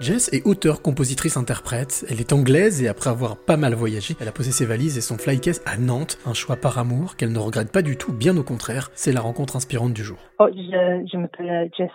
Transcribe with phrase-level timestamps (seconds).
[0.00, 2.06] Jess est auteure, compositrice, interprète.
[2.08, 5.02] Elle est anglaise et après avoir pas mal voyagé, elle a posé ses valises et
[5.02, 6.16] son flycase à Nantes.
[6.24, 8.88] Un choix par amour qu'elle ne regrette pas du tout, bien au contraire.
[8.94, 10.16] C'est la rencontre inspirante du jour.
[10.38, 11.90] Oh, je, m'appelle euh, Jess,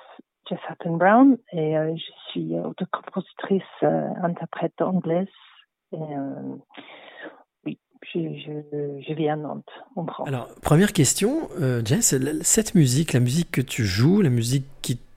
[0.48, 5.26] Jess Happen Brown et euh, je suis auteure, compositrice, euh, interprète anglaise.
[5.92, 5.98] Et,
[7.66, 7.80] oui,
[8.14, 9.66] je, je, je, vis à Nantes,
[9.96, 10.28] en France.
[10.28, 11.50] Alors, première question,
[11.84, 14.66] Jess, cette musique, la musique que tu joues, la musique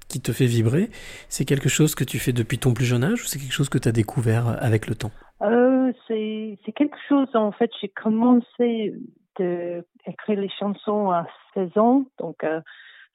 [0.08, 0.88] qui te fait vibrer,
[1.28, 3.68] c'est quelque chose que tu fais depuis ton plus jeune âge ou c'est quelque chose
[3.68, 5.10] que tu as découvert avec le temps?
[5.42, 8.94] Euh, C'est quelque chose, en fait, j'ai commencé
[9.38, 12.60] à écrire les chansons à 16 ans, donc euh,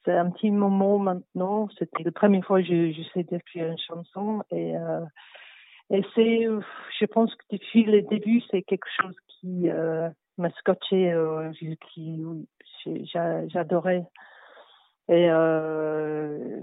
[0.06, 1.68] c'est un petit moment maintenant.
[1.78, 5.02] C'était la première fois que j'essaie d'écrire une chanson et, euh,
[5.90, 6.48] et c'est,
[7.00, 11.52] je pense que depuis le début, c'est quelque chose qui euh, m'a scotché, euh,
[11.94, 12.24] qui
[13.14, 14.06] j'adorais.
[15.10, 16.62] Et euh,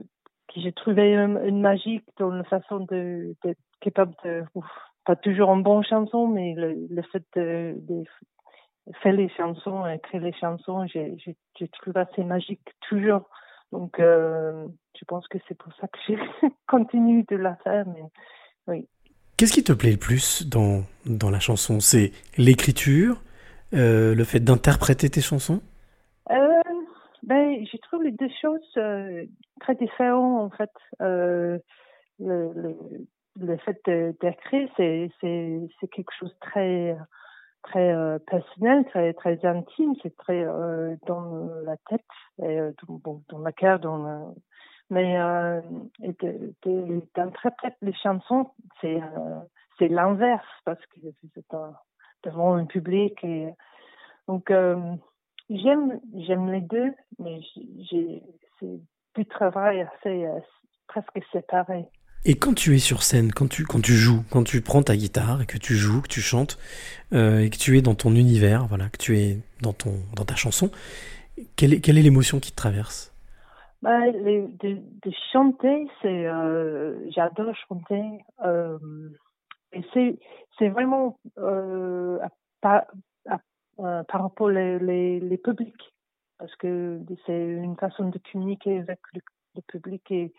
[0.56, 4.42] j'ai trouvé une, magique dans la façon de d'être capable de
[5.04, 7.76] pas toujours une bonne chanson mais le, fait de,
[9.02, 11.16] faire les chansons écrire les chansons j'ai
[11.58, 13.28] j'ai trouvé assez magique toujours.
[13.72, 14.66] Donc euh,
[14.98, 16.18] je pense que c'est pour ça que j'ai
[16.66, 18.02] continué de la faire mais
[18.66, 18.88] oui.
[19.36, 21.80] Qu'est-ce qui te plaît le plus dans dans la chanson?
[21.80, 23.22] C'est l'écriture
[23.72, 25.62] euh, le fait d'interpréter tes chansons?
[27.30, 29.24] Ben, je trouve les deux choses euh,
[29.60, 30.70] très différentes en fait.
[31.00, 31.58] Euh,
[32.18, 32.76] le,
[33.36, 33.80] le, fait
[34.20, 36.96] d'écrire, c'est c'est quelque chose de très
[37.62, 42.00] très euh, personnel, très très intime, c'est très euh, dans la tête
[42.42, 42.58] et
[42.88, 44.20] dans, dans la cœur, dans la...
[44.90, 45.16] mais
[47.14, 49.00] d'interpréter les chansons, c'est
[49.78, 51.00] c'est l'inverse parce que
[51.34, 51.44] c'est
[52.24, 53.54] devant un public et
[54.28, 54.50] donc
[55.50, 57.40] J'aime, j'aime les deux, mais
[57.90, 58.22] j'ai,
[59.16, 60.38] du travail assez, euh,
[60.88, 61.84] presque séparé.
[62.24, 64.94] Et quand tu es sur scène, quand tu, quand tu joues, quand tu prends ta
[64.94, 66.58] guitare et que tu joues, que tu chantes,
[67.14, 70.24] euh, et que tu es dans ton univers, voilà, que tu es dans, ton, dans
[70.24, 70.70] ta chanson,
[71.56, 73.14] quelle est, quelle est l'émotion qui te traverse?
[73.82, 78.02] Bah, les, de, de, chanter, c'est, euh, j'adore chanter.
[78.44, 78.78] Euh,
[79.72, 80.18] et c'est,
[80.58, 82.18] c'est vraiment euh,
[82.60, 82.84] par
[84.12, 85.89] rapport aux les, les publics,
[86.40, 89.20] parce que c'est une façon de communiquer avec le,
[89.68, 90.32] public et,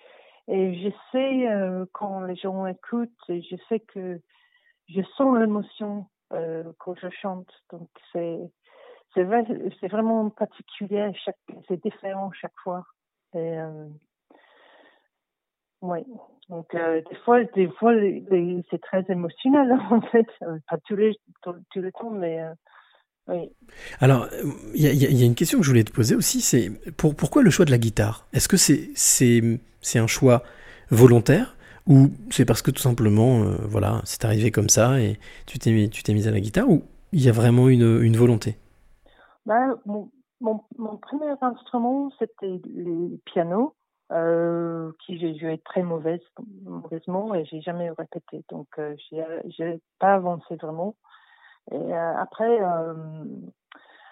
[0.48, 4.20] et je sais euh, quand les gens écoutent, je sais que
[4.90, 8.40] je sens l'émotion euh, quand je chante, donc c'est
[9.14, 9.44] c'est vrai,
[9.80, 11.12] c'est vraiment particulier,
[11.68, 12.86] c'est différent chaque fois.
[13.36, 13.88] Et, euh.
[16.50, 17.94] Donc des fois, des fois,
[18.70, 22.40] c'est très émotionnel en fait, pas tous les tous, les temps, mais
[24.00, 24.28] alors,
[24.74, 27.50] il y, a une question que je voulais te poser aussi, c'est pour, pourquoi le
[27.50, 28.28] choix de la guitare?
[28.34, 30.44] Est-ce que c'est c'est un choix
[30.90, 31.56] volontaire
[31.88, 35.72] ou c'est parce que tout simplement, euh, voilà, c'est arrivé comme ça et tu t'es
[35.72, 38.58] mis, tu t'es mise à la guitare ou il y a vraiment une, une volonté?
[39.46, 40.10] Ben, mon,
[40.40, 43.76] mon, premier instrument, c'était le piano,
[44.12, 46.22] euh, qui j'ai joué très mauvaise,
[46.64, 48.44] mauvaisement et j'ai jamais répété.
[48.50, 50.96] Donc, euh, j'ai pas avancé vraiment.
[51.70, 52.94] Et euh, après, euh,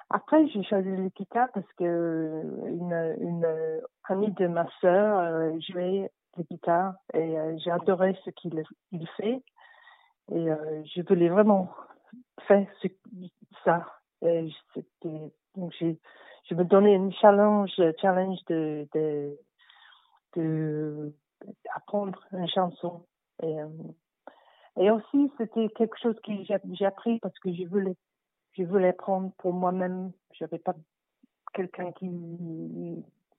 [0.09, 6.11] après, j'ai choisi le guitare parce que une, une amie de ma sœur euh, jouait
[6.49, 9.43] guitare et j'ai adoré ce qu'il il fait.
[10.31, 11.69] Et je voulais vraiment
[12.47, 12.67] faire
[13.65, 13.85] ça.
[14.21, 15.99] Donc j'ai,
[16.45, 19.37] je me donnais un challenge, challenge de, de,
[20.35, 21.13] de
[21.75, 23.05] apprendre une chanson.
[23.41, 23.57] Et,
[24.79, 26.31] et aussi, c'était quelque chose que
[26.73, 27.95] j'ai appris parce que je voulais,
[28.57, 30.11] je voulais prendre pour moi-même.
[30.33, 30.73] Je n'avais pas
[31.53, 32.09] quelqu'un qui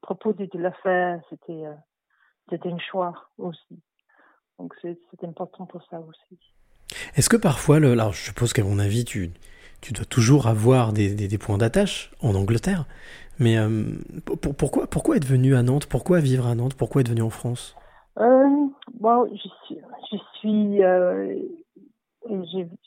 [0.02, 1.18] proposait de le faire.
[1.30, 1.72] C'était, euh,
[2.50, 3.80] c'était un choix aussi.
[4.58, 6.38] Donc, c'est important pour ça aussi.
[7.16, 9.32] Est-ce que parfois, le, alors je suppose qu'à mon avis, tu,
[9.92, 12.84] dois toujours avoir des, des, points d'attache en Angleterre,
[13.38, 13.96] mais euh,
[14.58, 15.86] pourquoi, pourquoi être venu à Nantes?
[15.86, 16.74] Pourquoi vivre à Nantes?
[16.74, 17.74] Pourquoi être venu en France?
[18.20, 19.78] Euh, bon, je suis,
[20.12, 21.36] je euh,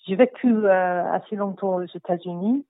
[0.06, 2.66] j'ai vécu euh, assez longtemps aux États-Unis.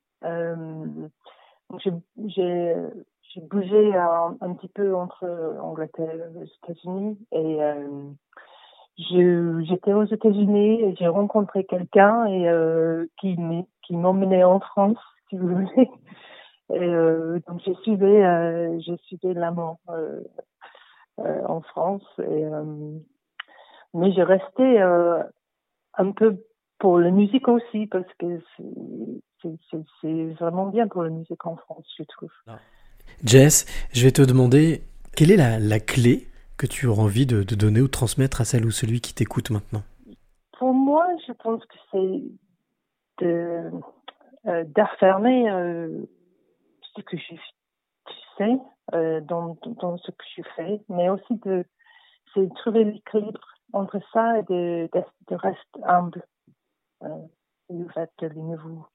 [1.80, 5.26] J'ai bougé un, petit peu entre
[5.62, 7.60] Angleterre et les États-Unis et
[9.68, 12.48] j'étais aux États-Unis et j'ai rencontré quelqu'un et
[13.20, 13.38] qui
[13.82, 14.98] qui m'emmenait en France,
[15.30, 15.90] si vous voulez.
[16.74, 16.80] Et,
[17.48, 19.80] donc j'ai suivi, euh, j'ai suivi l'amour
[21.18, 22.04] en France.
[22.20, 22.98] Et, euh,
[23.94, 25.22] mais j'ai resté euh,
[25.98, 26.38] un peu
[26.80, 28.40] pour la musique aussi parce que
[30.02, 32.32] c'est vraiment bien pour la musique en France, je trouve.
[33.24, 34.82] Jess, je vais te demander
[35.16, 36.28] quelle est la, la clé
[36.58, 39.50] que tu auras envie de, donner ou de transmettre à celle ou celui qui t'écoute
[39.50, 39.84] maintenant?
[40.58, 43.72] Pour moi, je pense que c'est de,
[44.48, 46.06] euh, d'affirmer euh,
[46.96, 47.36] ce que je,
[48.38, 48.58] sais
[48.94, 51.66] euh, dans, dans, ce que je fais, mais aussi de
[52.34, 54.90] c'est trouver l'équilibre entre ça et de,
[55.28, 56.24] de, rester humble.
[57.04, 58.86] Euh, fait que les nouveaux